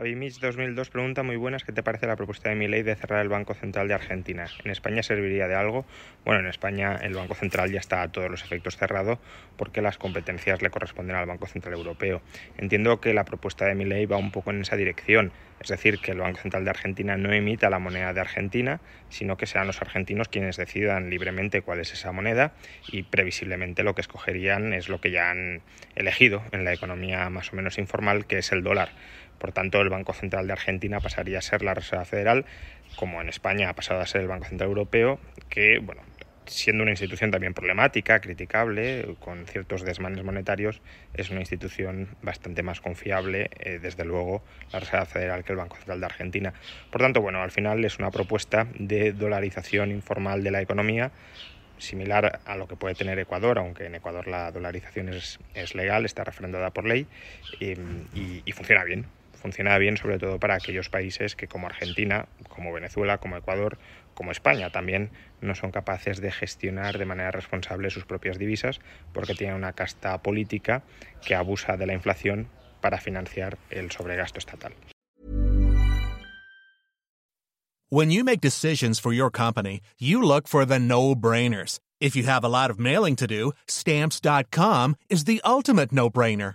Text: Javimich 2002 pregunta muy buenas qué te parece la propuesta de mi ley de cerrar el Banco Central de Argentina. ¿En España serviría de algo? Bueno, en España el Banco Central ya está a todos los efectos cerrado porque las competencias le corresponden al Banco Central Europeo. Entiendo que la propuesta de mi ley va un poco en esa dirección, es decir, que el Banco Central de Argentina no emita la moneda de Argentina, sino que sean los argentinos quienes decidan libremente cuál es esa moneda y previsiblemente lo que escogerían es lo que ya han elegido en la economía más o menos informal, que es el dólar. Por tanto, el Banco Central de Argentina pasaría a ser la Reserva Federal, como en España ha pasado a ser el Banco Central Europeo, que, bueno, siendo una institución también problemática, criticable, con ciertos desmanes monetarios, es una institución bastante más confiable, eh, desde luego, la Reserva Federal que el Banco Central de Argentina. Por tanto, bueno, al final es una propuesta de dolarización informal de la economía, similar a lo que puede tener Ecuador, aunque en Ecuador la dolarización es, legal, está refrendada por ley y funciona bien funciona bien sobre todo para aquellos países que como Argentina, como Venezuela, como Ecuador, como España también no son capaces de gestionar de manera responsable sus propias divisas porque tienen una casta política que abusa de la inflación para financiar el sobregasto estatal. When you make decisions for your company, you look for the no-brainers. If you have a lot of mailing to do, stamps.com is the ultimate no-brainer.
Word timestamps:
Javimich 0.00 0.40
2002 0.40 0.88
pregunta 0.88 1.22
muy 1.22 1.36
buenas 1.36 1.62
qué 1.62 1.72
te 1.72 1.82
parece 1.82 2.06
la 2.06 2.16
propuesta 2.16 2.48
de 2.48 2.54
mi 2.54 2.68
ley 2.68 2.82
de 2.82 2.96
cerrar 2.96 3.20
el 3.20 3.28
Banco 3.28 3.52
Central 3.52 3.86
de 3.86 3.92
Argentina. 3.92 4.46
¿En 4.64 4.70
España 4.70 5.02
serviría 5.02 5.46
de 5.46 5.54
algo? 5.54 5.84
Bueno, 6.24 6.40
en 6.40 6.46
España 6.46 6.98
el 7.02 7.12
Banco 7.12 7.34
Central 7.34 7.70
ya 7.70 7.80
está 7.80 8.00
a 8.00 8.08
todos 8.10 8.30
los 8.30 8.42
efectos 8.42 8.78
cerrado 8.78 9.20
porque 9.58 9.82
las 9.82 9.98
competencias 9.98 10.62
le 10.62 10.70
corresponden 10.70 11.16
al 11.16 11.26
Banco 11.26 11.46
Central 11.46 11.74
Europeo. 11.74 12.22
Entiendo 12.56 12.98
que 12.98 13.12
la 13.12 13.26
propuesta 13.26 13.66
de 13.66 13.74
mi 13.74 13.84
ley 13.84 14.06
va 14.06 14.16
un 14.16 14.30
poco 14.30 14.52
en 14.52 14.62
esa 14.62 14.74
dirección, 14.74 15.32
es 15.60 15.68
decir, 15.68 15.98
que 15.98 16.12
el 16.12 16.18
Banco 16.20 16.40
Central 16.40 16.64
de 16.64 16.70
Argentina 16.70 17.18
no 17.18 17.30
emita 17.30 17.68
la 17.68 17.78
moneda 17.78 18.14
de 18.14 18.20
Argentina, 18.22 18.80
sino 19.10 19.36
que 19.36 19.44
sean 19.44 19.66
los 19.66 19.82
argentinos 19.82 20.28
quienes 20.28 20.56
decidan 20.56 21.10
libremente 21.10 21.60
cuál 21.60 21.78
es 21.78 21.92
esa 21.92 22.10
moneda 22.10 22.54
y 22.88 23.02
previsiblemente 23.02 23.82
lo 23.82 23.94
que 23.94 24.00
escogerían 24.00 24.72
es 24.72 24.88
lo 24.88 25.02
que 25.02 25.10
ya 25.10 25.30
han 25.30 25.60
elegido 25.94 26.42
en 26.52 26.64
la 26.64 26.72
economía 26.72 27.28
más 27.28 27.52
o 27.52 27.56
menos 27.56 27.76
informal, 27.76 28.24
que 28.24 28.38
es 28.38 28.50
el 28.52 28.62
dólar. 28.62 28.92
Por 29.40 29.52
tanto, 29.52 29.80
el 29.80 29.88
Banco 29.88 30.12
Central 30.12 30.46
de 30.46 30.52
Argentina 30.52 31.00
pasaría 31.00 31.38
a 31.38 31.42
ser 31.42 31.62
la 31.62 31.72
Reserva 31.72 32.04
Federal, 32.04 32.44
como 32.96 33.22
en 33.22 33.30
España 33.30 33.70
ha 33.70 33.74
pasado 33.74 34.00
a 34.00 34.06
ser 34.06 34.20
el 34.20 34.28
Banco 34.28 34.44
Central 34.44 34.68
Europeo, 34.68 35.18
que, 35.48 35.78
bueno, 35.78 36.02
siendo 36.44 36.82
una 36.82 36.92
institución 36.92 37.30
también 37.30 37.54
problemática, 37.54 38.20
criticable, 38.20 39.16
con 39.18 39.46
ciertos 39.46 39.82
desmanes 39.82 40.22
monetarios, 40.24 40.82
es 41.14 41.30
una 41.30 41.40
institución 41.40 42.08
bastante 42.20 42.62
más 42.62 42.82
confiable, 42.82 43.48
eh, 43.60 43.78
desde 43.80 44.04
luego, 44.04 44.42
la 44.72 44.80
Reserva 44.80 45.06
Federal 45.06 45.42
que 45.42 45.52
el 45.52 45.58
Banco 45.58 45.76
Central 45.76 46.00
de 46.00 46.06
Argentina. 46.06 46.52
Por 46.90 47.00
tanto, 47.00 47.22
bueno, 47.22 47.40
al 47.40 47.50
final 47.50 47.82
es 47.82 47.98
una 47.98 48.10
propuesta 48.10 48.66
de 48.78 49.12
dolarización 49.12 49.90
informal 49.90 50.44
de 50.44 50.50
la 50.50 50.60
economía, 50.60 51.12
similar 51.78 52.40
a 52.44 52.56
lo 52.56 52.68
que 52.68 52.76
puede 52.76 52.94
tener 52.94 53.18
Ecuador, 53.18 53.58
aunque 53.58 53.86
en 53.86 53.94
Ecuador 53.94 54.28
la 54.28 54.52
dolarización 54.52 55.08
es, 55.08 55.38
legal, 55.74 56.04
está 56.04 56.24
refrendada 56.24 56.72
por 56.72 56.84
ley 56.84 57.06
y 57.58 58.52
funciona 58.52 58.84
bien 58.84 59.06
funciona 59.40 59.76
bien 59.78 59.96
sobre 59.96 60.18
todo 60.18 60.38
para 60.38 60.54
aquellos 60.54 60.88
países 60.88 61.34
que 61.34 61.48
como 61.48 61.66
Argentina, 61.66 62.26
como 62.48 62.72
Venezuela, 62.72 63.18
como 63.18 63.36
Ecuador, 63.36 63.78
como 64.14 64.30
España 64.30 64.70
también 64.70 65.10
no 65.40 65.54
son 65.54 65.70
capaces 65.70 66.20
de 66.20 66.30
gestionar 66.30 66.98
de 66.98 67.06
manera 67.06 67.30
responsable 67.30 67.90
sus 67.90 68.04
propias 68.04 68.38
divisas 68.38 68.80
porque 69.12 69.34
tienen 69.34 69.56
una 69.56 69.72
casta 69.72 70.22
política 70.22 70.82
que 71.24 71.34
abusa 71.34 71.76
de 71.76 71.86
la 71.86 71.94
inflación 71.94 72.48
para 72.80 72.98
financiar 72.98 73.58
el 73.70 73.90
sobregasto 73.90 74.38
estatal. 74.38 74.72
When 77.92 78.12
you 78.12 78.22
make 78.22 78.40
decisions 78.40 79.00
for 79.00 79.12
your 79.12 79.30
company, 79.30 79.80
you 79.98 80.22
look 80.22 80.46
for 80.46 80.64
the 80.64 80.78
no-brainers. 80.78 81.80
If 82.00 82.14
you 82.14 82.22
have 82.22 82.44
a 82.44 82.48
lot 82.48 82.70
of 82.70 82.78
mailing 82.78 83.16
to 83.16 83.26
do, 83.26 83.52
stamps.com 83.66 84.94
is 85.08 85.24
the 85.24 85.40
ultimate 85.44 85.90
no-brainer. 85.90 86.54